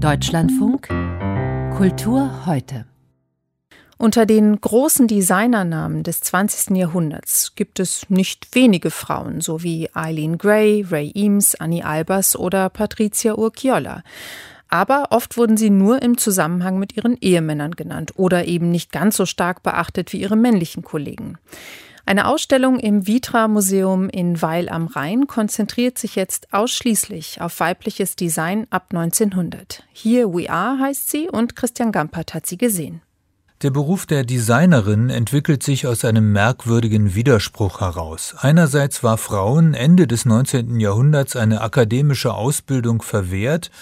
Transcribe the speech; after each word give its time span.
Deutschlandfunk 0.00 0.88
Kultur 1.76 2.44
heute. 2.44 2.84
Unter 3.96 4.26
den 4.26 4.60
großen 4.60 5.08
Designernamen 5.08 6.02
des 6.02 6.20
20. 6.20 6.76
Jahrhunderts 6.76 7.54
gibt 7.54 7.80
es 7.80 8.10
nicht 8.10 8.54
wenige 8.54 8.90
Frauen, 8.90 9.40
so 9.40 9.62
wie 9.62 9.88
Eileen 9.94 10.36
Gray, 10.36 10.84
Ray 10.90 11.12
Eames, 11.14 11.54
Annie 11.54 11.82
Albers 11.82 12.36
oder 12.36 12.68
Patricia 12.68 13.34
Urquiola. 13.36 14.02
Aber 14.68 15.06
oft 15.10 15.38
wurden 15.38 15.56
sie 15.56 15.70
nur 15.70 16.02
im 16.02 16.18
Zusammenhang 16.18 16.78
mit 16.78 16.94
ihren 16.96 17.16
Ehemännern 17.18 17.72
genannt 17.72 18.12
oder 18.16 18.44
eben 18.44 18.70
nicht 18.70 18.92
ganz 18.92 19.16
so 19.16 19.24
stark 19.24 19.62
beachtet 19.62 20.12
wie 20.12 20.20
ihre 20.20 20.36
männlichen 20.36 20.82
Kollegen. 20.82 21.38
Eine 22.08 22.28
Ausstellung 22.28 22.78
im 22.78 23.08
Vitra 23.08 23.48
Museum 23.48 24.08
in 24.08 24.40
Weil 24.40 24.68
am 24.68 24.86
Rhein 24.86 25.26
konzentriert 25.26 25.98
sich 25.98 26.14
jetzt 26.14 26.52
ausschließlich 26.52 27.40
auf 27.40 27.58
weibliches 27.58 28.14
Design 28.14 28.68
ab 28.70 28.90
1900. 28.90 29.82
Here 29.92 30.32
We 30.32 30.48
Are 30.48 30.78
heißt 30.78 31.10
sie 31.10 31.28
und 31.28 31.56
Christian 31.56 31.90
Gampert 31.90 32.32
hat 32.32 32.46
sie 32.46 32.58
gesehen. 32.58 33.02
Der 33.62 33.70
Beruf 33.70 34.06
der 34.06 34.22
Designerin 34.22 35.10
entwickelt 35.10 35.64
sich 35.64 35.88
aus 35.88 36.04
einem 36.04 36.30
merkwürdigen 36.30 37.16
Widerspruch 37.16 37.80
heraus. 37.80 38.36
Einerseits 38.38 39.02
war 39.02 39.18
Frauen 39.18 39.74
Ende 39.74 40.06
des 40.06 40.26
19. 40.26 40.78
Jahrhunderts 40.78 41.34
eine 41.34 41.60
akademische 41.60 42.34
Ausbildung 42.34 43.02
verwehrt, 43.02 43.72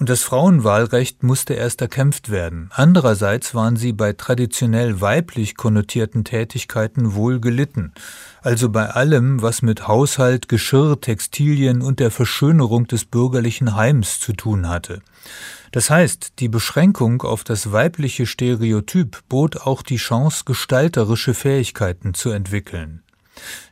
und 0.00 0.08
das 0.08 0.22
Frauenwahlrecht 0.22 1.22
musste 1.22 1.52
erst 1.52 1.82
erkämpft 1.82 2.30
werden. 2.30 2.70
Andererseits 2.72 3.54
waren 3.54 3.76
sie 3.76 3.92
bei 3.92 4.14
traditionell 4.14 5.02
weiblich 5.02 5.56
konnotierten 5.56 6.24
Tätigkeiten 6.24 7.14
wohl 7.14 7.38
gelitten, 7.38 7.92
also 8.40 8.70
bei 8.70 8.88
allem, 8.88 9.42
was 9.42 9.60
mit 9.60 9.86
Haushalt, 9.86 10.48
Geschirr, 10.48 10.98
Textilien 10.98 11.82
und 11.82 12.00
der 12.00 12.10
Verschönerung 12.10 12.86
des 12.86 13.04
bürgerlichen 13.04 13.76
Heims 13.76 14.18
zu 14.18 14.32
tun 14.32 14.70
hatte. 14.70 15.02
Das 15.70 15.90
heißt, 15.90 16.40
die 16.40 16.48
Beschränkung 16.48 17.20
auf 17.22 17.44
das 17.44 17.70
weibliche 17.70 18.24
Stereotyp 18.24 19.22
bot 19.28 19.58
auch 19.58 19.82
die 19.82 19.98
Chance, 19.98 20.44
gestalterische 20.46 21.34
Fähigkeiten 21.34 22.14
zu 22.14 22.30
entwickeln. 22.30 23.02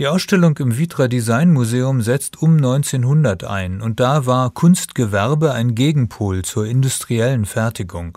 Die 0.00 0.08
Ausstellung 0.08 0.56
im 0.56 0.78
Vitra 0.78 1.08
Design 1.08 1.52
Museum 1.52 2.00
setzt 2.00 2.40
um 2.40 2.56
1900 2.56 3.44
ein 3.44 3.82
und 3.82 4.00
da 4.00 4.24
war 4.24 4.48
Kunstgewerbe 4.48 5.52
ein 5.52 5.74
Gegenpol 5.74 6.40
zur 6.40 6.64
industriellen 6.64 7.44
Fertigung. 7.44 8.16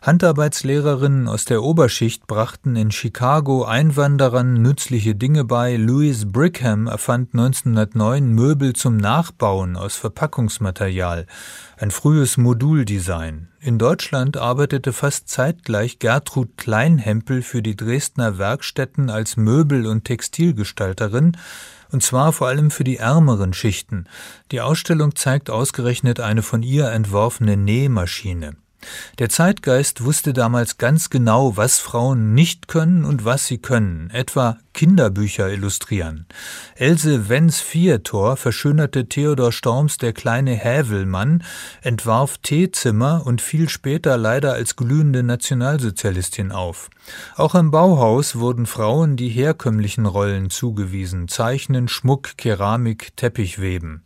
Handarbeitslehrerinnen 0.00 1.26
aus 1.26 1.44
der 1.44 1.64
Oberschicht 1.64 2.28
brachten 2.28 2.76
in 2.76 2.92
Chicago 2.92 3.64
Einwanderern 3.64 4.54
nützliche 4.62 5.16
Dinge 5.16 5.44
bei. 5.44 5.74
Louis 5.74 6.30
Brigham 6.30 6.86
erfand 6.86 7.34
1909 7.34 8.32
Möbel 8.32 8.74
zum 8.74 8.96
Nachbauen 8.96 9.76
aus 9.76 9.96
Verpackungsmaterial, 9.96 11.26
ein 11.78 11.90
frühes 11.90 12.36
Moduldesign. 12.36 13.48
In 13.60 13.76
Deutschland 13.78 14.36
arbeitete 14.36 14.92
fast 14.92 15.28
zeitgleich 15.28 15.98
Gertrud 15.98 16.56
Kleinhempel 16.56 17.42
für 17.42 17.60
die 17.60 17.74
Dresdner 17.74 18.38
Werkstätten 18.38 19.10
als 19.10 19.36
Möbel- 19.36 19.88
und 19.88 20.04
Textilgestalterin, 20.04 21.07
und 21.90 22.02
zwar 22.02 22.32
vor 22.32 22.48
allem 22.48 22.70
für 22.70 22.84
die 22.84 22.98
ärmeren 22.98 23.52
Schichten. 23.52 24.06
Die 24.52 24.60
Ausstellung 24.60 25.14
zeigt 25.16 25.50
ausgerechnet 25.50 26.20
eine 26.20 26.42
von 26.42 26.62
ihr 26.62 26.90
entworfene 26.90 27.56
Nähmaschine. 27.56 28.56
Der 29.18 29.28
Zeitgeist 29.28 30.04
wusste 30.04 30.32
damals 30.32 30.78
ganz 30.78 31.10
genau, 31.10 31.56
was 31.56 31.78
Frauen 31.78 32.34
nicht 32.34 32.68
können 32.68 33.04
und 33.04 33.24
was 33.24 33.46
sie 33.46 33.58
können, 33.58 34.10
etwa 34.10 34.58
Kinderbücher 34.72 35.50
illustrieren. 35.50 36.26
Else 36.76 37.28
Wenz 37.28 37.60
Viertor 37.60 38.36
verschönerte 38.36 39.08
Theodor 39.08 39.50
Storms 39.50 39.98
Der 39.98 40.12
kleine 40.12 40.52
Hävelmann, 40.52 41.42
entwarf 41.82 42.38
Teezimmer 42.38 43.26
und 43.26 43.40
fiel 43.40 43.68
später 43.68 44.16
leider 44.16 44.52
als 44.52 44.76
glühende 44.76 45.24
Nationalsozialistin 45.24 46.52
auf. 46.52 46.90
Auch 47.34 47.56
im 47.56 47.72
Bauhaus 47.72 48.36
wurden 48.36 48.66
Frauen 48.66 49.16
die 49.16 49.30
herkömmlichen 49.30 50.06
Rollen 50.06 50.50
zugewiesen, 50.50 51.26
Zeichnen, 51.26 51.88
Schmuck, 51.88 52.36
Keramik, 52.36 53.16
Teppichweben. 53.16 54.04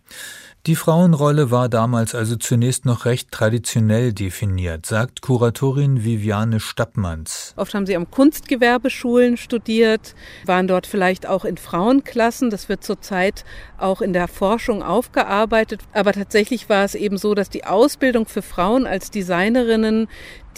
Die 0.66 0.76
Frauenrolle 0.76 1.50
war 1.50 1.68
damals 1.68 2.14
also 2.14 2.36
zunächst 2.36 2.84
noch 2.84 3.04
recht 3.04 3.32
traditionell 3.32 4.12
definiert, 4.12 4.86
sagt 4.86 5.20
Kuratorin 5.20 6.04
Viviane 6.04 6.60
Stappmanns. 6.60 7.52
Oft 7.56 7.74
haben 7.74 7.84
sie 7.84 7.96
am 7.96 8.08
Kunstgewerbeschulen 8.08 9.36
studiert, 9.36 10.14
waren 10.46 10.68
dort 10.68 10.86
vielleicht 10.86 11.26
auch 11.26 11.44
in 11.44 11.56
Frauenklassen. 11.56 12.48
Das 12.48 12.68
wird 12.68 12.84
zurzeit 12.84 13.44
auch 13.76 14.00
in 14.00 14.12
der 14.12 14.28
Forschung 14.28 14.84
aufgearbeitet. 14.84 15.80
Aber 15.92 16.12
tatsächlich 16.12 16.68
war 16.68 16.84
es 16.84 16.94
eben 16.94 17.18
so, 17.18 17.34
dass 17.34 17.50
die 17.50 17.64
Ausbildung 17.64 18.26
für 18.26 18.42
Frauen 18.42 18.86
als 18.86 19.10
Designerinnen 19.10 20.06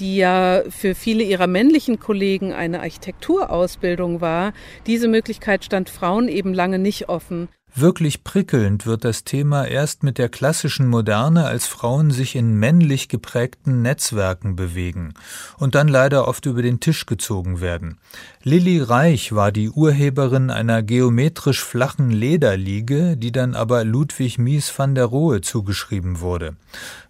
die 0.00 0.16
ja 0.16 0.62
für 0.71 0.97
viele 0.97 1.22
ihrer 1.22 1.47
männlichen 1.47 2.00
Kollegen 2.00 2.53
eine 2.53 2.81
Architekturausbildung 2.81 4.21
war, 4.21 4.53
diese 4.88 5.06
Möglichkeit 5.06 5.65
stand 5.65 5.88
Frauen 5.88 6.26
eben 6.26 6.53
lange 6.53 6.81
nicht 6.81 7.09
offen. 7.09 7.48
Wirklich 7.77 8.23
prickelnd 8.23 8.87
wird 8.87 9.05
das 9.05 9.25
Thema 9.25 9.65
erst 9.65 10.05
mit 10.05 10.17
der 10.17 10.29
klassischen 10.29 10.87
Moderne, 10.87 11.45
als 11.45 11.67
Frauen 11.67 12.12
sich 12.12 12.37
in 12.37 12.55
männlich 12.55 13.09
geprägten 13.09 13.83
Netzwerken 13.83 14.55
bewegen 14.55 15.15
und 15.59 15.75
dann 15.75 15.89
leider 15.89 16.29
oft 16.29 16.47
über 16.47 16.63
den 16.63 16.79
Tisch 16.79 17.05
gezogen 17.05 17.61
werden. 17.61 17.99
Lilly 18.45 18.81
Reich 18.81 19.34
war 19.34 19.51
die 19.51 19.71
Urheberin 19.71 20.51
einer 20.51 20.84
geometrisch 20.84 21.65
flachen 21.65 22.11
Lederliege, 22.11 23.17
die 23.17 23.33
dann 23.33 23.57
aber 23.57 23.83
Ludwig 23.83 24.39
Mies 24.39 24.73
van 24.79 24.95
der 24.95 25.07
Rohe 25.07 25.41
zugeschrieben 25.41 26.21
wurde. 26.21 26.55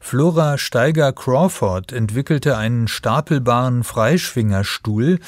Flora 0.01 0.57
Steiger 0.57 1.13
Crawford 1.13 1.93
entwickelte 1.93 2.57
einen 2.57 2.89
stapelbaren 2.89 3.85
Freischwingerstuhl, 3.85 5.19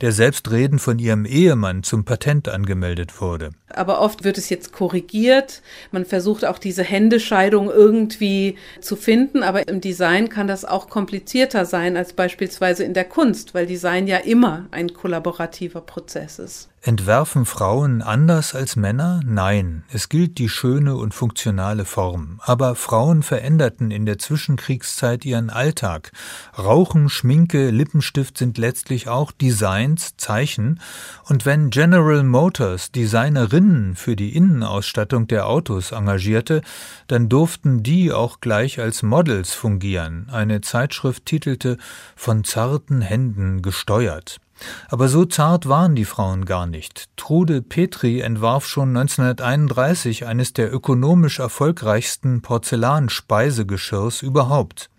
der 0.00 0.12
selbstredend 0.12 0.80
von 0.80 0.98
ihrem 0.98 1.26
Ehemann 1.26 1.82
zum 1.82 2.04
Patent 2.04 2.48
angemeldet 2.48 3.20
wurde. 3.20 3.50
Aber 3.68 4.00
oft 4.00 4.24
wird 4.24 4.38
es 4.38 4.48
jetzt 4.48 4.72
korrigiert. 4.80 5.60
Man 5.92 6.06
versucht 6.06 6.46
auch 6.46 6.56
diese 6.56 6.82
Händescheidung 6.82 7.70
irgendwie 7.70 8.56
zu 8.80 8.96
finden. 8.96 9.42
Aber 9.42 9.68
im 9.68 9.82
Design 9.82 10.30
kann 10.30 10.46
das 10.46 10.64
auch 10.64 10.88
komplizierter 10.88 11.66
sein 11.66 11.98
als 11.98 12.14
beispielsweise 12.14 12.82
in 12.84 12.94
der 12.94 13.04
Kunst, 13.04 13.52
weil 13.52 13.66
Design 13.66 14.06
ja 14.06 14.16
immer 14.16 14.68
ein 14.70 14.94
kollaborativer 14.94 15.82
Prozess 15.82 16.38
ist. 16.38 16.70
Entwerfen 16.82 17.44
Frauen 17.44 18.00
anders 18.00 18.54
als 18.54 18.74
Männer? 18.74 19.20
Nein, 19.26 19.84
es 19.92 20.08
gilt 20.08 20.38
die 20.38 20.48
schöne 20.48 20.96
und 20.96 21.12
funktionale 21.12 21.84
Form. 21.84 22.40
Aber 22.42 22.74
Frauen 22.74 23.22
veränderten 23.22 23.90
in 23.90 24.06
der 24.06 24.16
Zwischenkriegszeit 24.16 25.26
ihren 25.26 25.50
Alltag. 25.50 26.10
Rauchen, 26.58 27.10
Schminke, 27.10 27.68
Lippenstift 27.68 28.38
sind 28.38 28.56
letztlich 28.56 29.08
auch 29.08 29.30
Designs, 29.30 30.16
Zeichen. 30.16 30.80
Und 31.26 31.44
wenn 31.44 31.68
General 31.68 32.22
Motors 32.22 32.90
Designerinnen 32.92 33.94
für 33.94 34.16
die 34.16 34.34
Innenausstattung 34.34 35.26
der 35.26 35.48
Autos 35.48 35.92
engagierte, 35.92 36.62
dann 37.08 37.28
durften 37.28 37.82
die 37.82 38.10
auch 38.10 38.40
gleich 38.40 38.80
als 38.80 39.02
Models 39.02 39.52
fungieren. 39.52 40.30
Eine 40.30 40.62
Zeitschrift 40.62 41.26
titelte 41.26 41.76
Von 42.16 42.42
zarten 42.44 43.02
Händen 43.02 43.60
gesteuert. 43.60 44.40
Aber 44.88 45.08
so 45.08 45.24
zart 45.24 45.68
waren 45.68 45.94
die 45.94 46.04
Frauen 46.04 46.44
gar 46.44 46.66
nicht. 46.66 47.08
Trude 47.16 47.62
Petri 47.62 48.20
entwarf 48.20 48.66
schon 48.66 48.96
1931 48.96 50.26
eines 50.26 50.52
der 50.52 50.72
ökonomisch 50.72 51.38
erfolgreichsten 51.38 52.42
Porzellanspeisegeschirrs 52.42 54.22
überhaupt. 54.22 54.90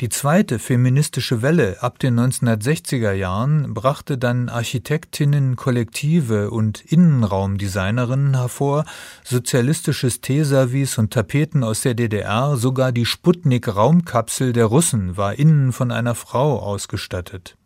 Die 0.00 0.08
zweite 0.08 0.58
feministische 0.58 1.42
Welle 1.42 1.82
ab 1.82 1.98
den 1.98 2.18
1960er 2.18 3.12
Jahren 3.12 3.74
brachte 3.74 4.18
dann 4.18 4.48
Architektinnen, 4.48 5.56
Kollektive 5.56 6.50
und 6.50 6.80
Innenraumdesignerinnen 6.80 8.36
hervor, 8.36 8.84
sozialistisches 9.22 10.20
Teeservice 10.20 10.98
und 10.98 11.12
Tapeten 11.12 11.62
aus 11.62 11.82
der 11.82 11.94
DDR, 11.94 12.56
sogar 12.56 12.92
die 12.92 13.06
Sputnik-Raumkapsel 13.06 14.52
der 14.52 14.66
Russen 14.66 15.16
war 15.16 15.34
innen 15.34 15.72
von 15.72 15.92
einer 15.92 16.14
Frau 16.14 16.58
ausgestattet. 16.58 17.56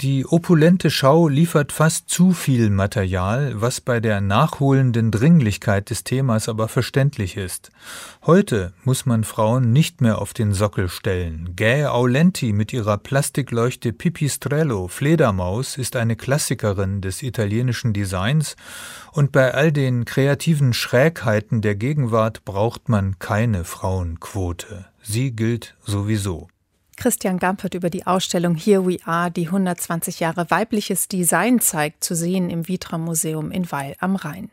Die 0.00 0.24
opulente 0.24 0.88
Schau 0.88 1.28
liefert 1.28 1.72
fast 1.72 2.08
zu 2.08 2.32
viel 2.32 2.70
Material, 2.70 3.60
was 3.60 3.82
bei 3.82 4.00
der 4.00 4.22
nachholenden 4.22 5.10
Dringlichkeit 5.10 5.90
des 5.90 6.04
Themas 6.04 6.48
aber 6.48 6.68
verständlich 6.68 7.36
ist. 7.36 7.70
Heute 8.24 8.72
muss 8.84 9.04
man 9.04 9.24
Frauen 9.24 9.74
nicht 9.74 10.00
mehr 10.00 10.22
auf 10.22 10.32
den 10.32 10.54
Sockel 10.54 10.88
stellen. 10.88 11.54
Gay 11.54 11.84
Aulenti 11.84 12.54
mit 12.54 12.72
ihrer 12.72 12.96
Plastikleuchte 12.96 13.92
Pipistrello 13.92 14.88
Fledermaus 14.88 15.76
ist 15.76 15.96
eine 15.96 16.16
Klassikerin 16.16 17.02
des 17.02 17.22
italienischen 17.22 17.92
Designs 17.92 18.56
und 19.12 19.32
bei 19.32 19.52
all 19.52 19.70
den 19.70 20.06
kreativen 20.06 20.72
Schrägheiten 20.72 21.60
der 21.60 21.74
Gegenwart 21.74 22.46
braucht 22.46 22.88
man 22.88 23.18
keine 23.18 23.64
Frauenquote. 23.64 24.86
Sie 25.02 25.32
gilt 25.32 25.76
sowieso. 25.84 26.48
Christian 27.00 27.38
Gampert 27.38 27.72
über 27.72 27.88
die 27.88 28.06
Ausstellung 28.06 28.54
Here 28.54 28.86
We 28.86 28.98
Are, 29.06 29.30
die 29.30 29.46
120 29.46 30.20
Jahre 30.20 30.50
weibliches 30.50 31.08
Design 31.08 31.58
zeigt, 31.58 32.04
zu 32.04 32.14
sehen 32.14 32.50
im 32.50 32.68
Vitra 32.68 32.98
Museum 32.98 33.50
in 33.50 33.72
Weil 33.72 33.96
am 34.00 34.16
Rhein. 34.16 34.50